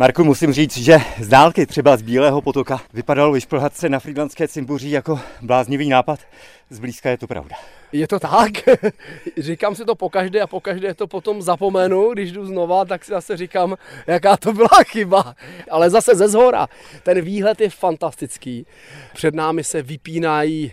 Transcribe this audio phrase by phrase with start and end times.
[0.00, 4.48] Marku, musím říct, že z dálky třeba z Bílého potoka vypadalo vyšplhat se na Frýdlandské
[4.48, 6.20] cimbuří jako bláznivý nápad.
[6.70, 7.56] Zblízka je to pravda.
[7.92, 8.50] Je to tak.
[9.36, 13.36] říkám si to pokaždé a pokaždé to potom zapomenu, když jdu znova, tak si zase
[13.36, 13.76] říkám,
[14.06, 15.34] jaká to byla chyba.
[15.70, 16.66] Ale zase ze zhora.
[17.02, 18.66] Ten výhled je fantastický.
[19.14, 20.72] Před námi se vypínají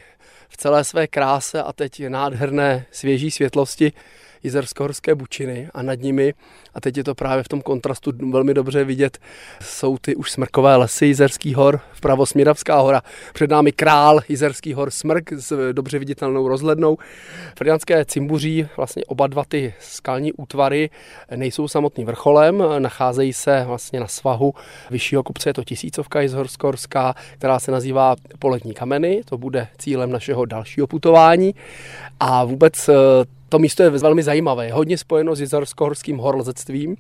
[0.49, 3.93] v celé své kráse a teď nádherné svěží světlosti
[4.43, 6.33] jizersko-horské bučiny a nad nimi,
[6.73, 9.17] a teď je to právě v tom kontrastu velmi dobře vidět,
[9.61, 13.01] jsou ty už smrkové lesy Jizerských hor, vpravo Směravská hora,
[13.33, 16.97] před námi král Jizerských hor Smrk s dobře viditelnou rozhlednou.
[17.57, 20.89] Frýdlantské cimbuří, vlastně oba dva ty skalní útvary
[21.35, 24.53] nejsou samotným vrcholem, nacházejí se vlastně na svahu
[24.91, 30.45] vyššího kopce, je to tisícovka Jizersko-horská, která se nazývá Poletní kameny, to bude cílem našeho
[30.45, 31.55] dalšího putování.
[32.19, 32.89] A vůbec
[33.49, 36.95] to místo je velmi zajímavé, hodně spojeno s jizersko-horským horlezectvím.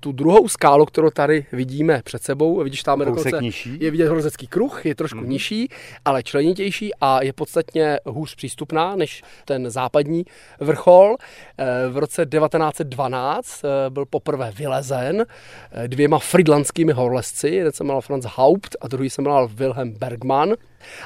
[0.00, 3.76] Tu druhou skálu, kterou tady vidíme před sebou, vidíš tam dokonce, nižší.
[3.80, 5.30] je vidět horlezecký kruh, je trošku mm.
[5.30, 5.68] nižší,
[6.04, 10.24] ale členitější a je podstatně hůř přístupná než ten západní
[10.60, 11.16] vrchol.
[11.58, 15.26] Eh, v roce 1912 eh, byl poprvé vylezen
[15.72, 20.54] eh, dvěma fridlandskými horlezci, jeden se jmenoval Franz Haupt a druhý se jmenoval Wilhelm Bergman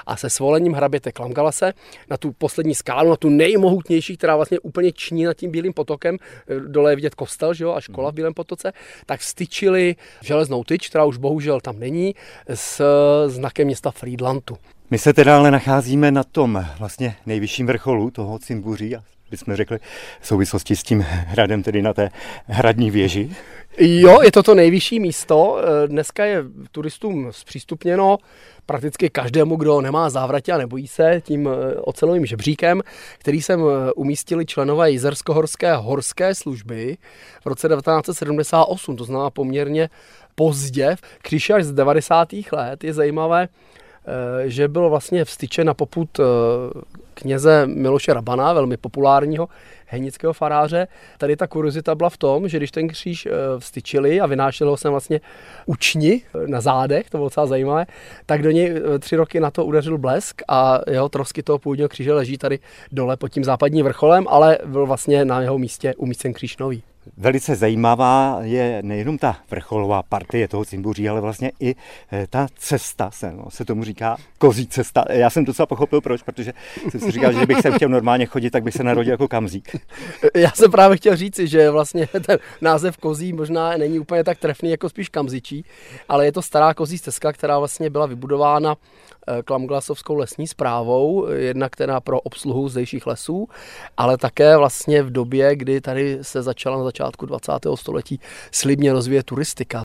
[0.06, 1.72] a se svolením hraběte Klamgalase
[2.11, 6.19] na tu poslední skálu, na tu nejmohutnější, která vlastně úplně ční nad tím Bílým potokem,
[6.66, 8.72] dole je vidět kostel že jo, a škola v Bílém potoce,
[9.06, 12.14] tak styčili železnou tyč, která už bohužel tam není,
[12.55, 12.83] s
[13.27, 14.56] znakem města Friedlandu.
[14.91, 18.97] My se teda ale nacházíme na tom vlastně nejvyšším vrcholu toho Cimbuří,
[19.31, 19.78] bychom řekli,
[20.20, 22.11] v souvislosti s tím hradem, tedy na té
[22.47, 23.31] hradní věži.
[23.78, 25.58] Jo, je to to nejvyšší místo.
[25.86, 28.19] Dneska je turistům zpřístupněno
[28.66, 32.83] prakticky každému, kdo nemá závratě a nebojí se tím eh, ocelovým žebříkem,
[33.19, 36.97] který jsem eh, umístili členové Jizersko-horské horské služby
[37.42, 39.91] v roce 1978, to znamená poměrně
[40.34, 40.97] pozdě,
[41.28, 42.28] když až z 90.
[42.53, 42.84] let.
[42.84, 43.83] Je zajímavé, eh,
[44.44, 46.20] že byl vlastně vstyčen na poput
[47.14, 49.48] kněze Miloše Rabana, velmi populárního
[49.87, 50.87] henického faráře.
[51.19, 54.76] Tady ta kuriozita byla v tom, že když ten kříž eh, vstyčili a vynášeli ho
[54.76, 55.20] sem vlastně
[55.66, 57.87] učni eh, na zádech, to bylo docela zajímavé,
[58.26, 61.88] tak do něj eh, tři roky na to udeřil blesk a jeho trosky toho původního
[61.88, 62.59] kříže leží tady
[62.92, 66.82] dole pod tím západním vrcholem, ale byl vlastně na jeho místě umístěn kříž nový.
[67.16, 71.75] Velice zajímavá je nejenom ta vrcholová partie toho cimbuří, ale vlastně i
[72.12, 75.04] eh, ta cesta se, no, se tomu říká kozí cesta.
[75.10, 76.53] Já jsem docela pochopil proč, protože
[76.91, 79.76] jsem si říkal, že bych se chtěl normálně chodit, tak bych se narodil jako kamzík.
[80.34, 84.71] Já jsem právě chtěl říci, že vlastně ten název kozí možná není úplně tak trefný
[84.71, 85.65] jako spíš kamzičí,
[86.09, 88.76] ale je to stará kozí stezka, která vlastně byla vybudována
[89.28, 93.48] eh, Klamglasovskou lesní zprávou, jedna která pro obsluhu zdejších lesů,
[93.97, 97.53] ale také vlastně v době, kdy tady se začala na začátku 20.
[97.75, 99.82] století slibně rozvíjet turistika.